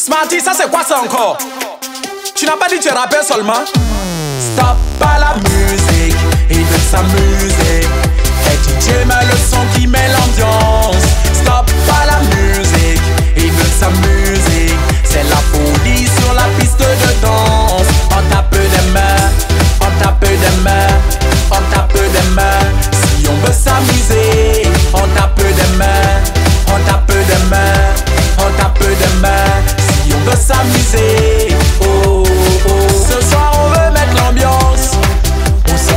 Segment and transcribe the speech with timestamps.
[0.00, 1.36] Smarty, ça c'est quoi ça encore?
[2.34, 3.62] Tu n'as pas dit que tu rappais seulement?
[4.54, 6.16] Stop pas la musique,
[6.48, 7.89] ils veulent s'amuser.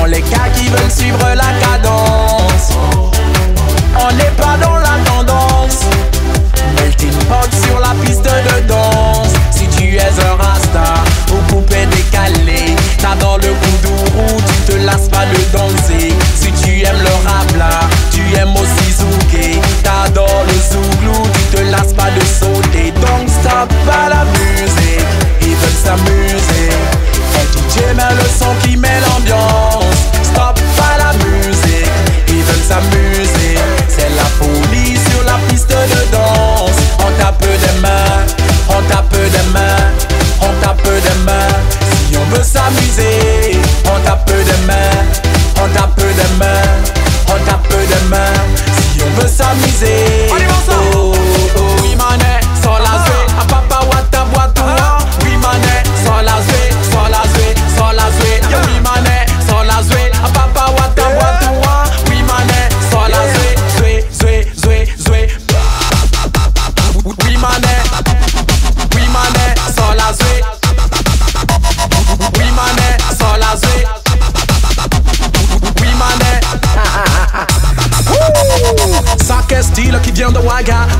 [0.07, 2.71] Les gars qui veulent suivre la cadence?
[3.95, 5.81] On n'est pas dans la tendance.
[6.75, 9.29] Melting pot sur la piste de danse.
[9.51, 15.09] Si tu es un rasta ou coupé décalé, t'as dans le kuduru, tu te lasses
[15.09, 16.13] pas de danser.
[16.35, 17.79] Si tu aimes le rap là,
[18.11, 18.82] tu aimes aussi
[49.53, 50.02] on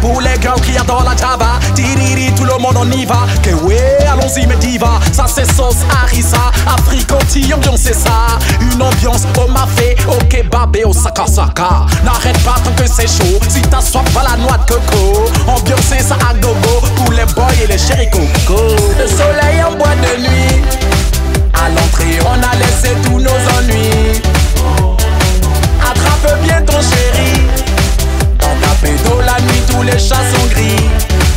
[0.01, 1.59] Pour les girls qui adorent la Java.
[1.75, 3.27] Tiriri, tout le monde on y va.
[3.43, 4.99] Que ouais, allons-y mes divas.
[5.11, 6.51] Ça c'est sauce harissa.
[6.65, 8.39] Africanti, ambiance c'est ça.
[8.59, 11.85] Une ambiance au mafé, au kebab et au sakasaka.
[12.03, 13.39] N'arrête pas tant que c'est chaud.
[13.47, 15.25] Si t'as soif, pas la noix de coco.
[15.47, 16.72] Ambiance c'est ça à gogo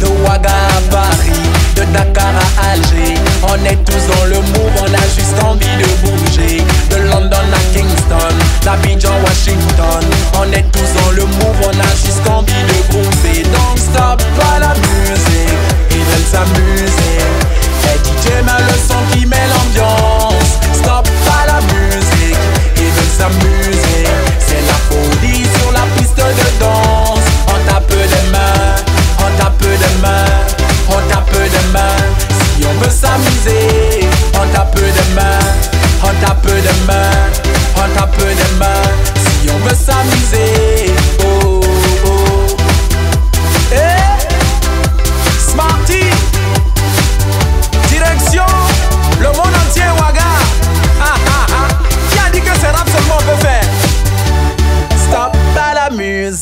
[0.00, 1.40] De Ouaga à Paris,
[1.76, 3.14] de Dakar à Alger.
[3.48, 6.35] On est tous dans le move, on a juste envie de bouger.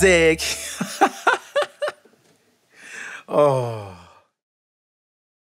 [0.04, 0.42] music.
[3.28, 4.03] oh.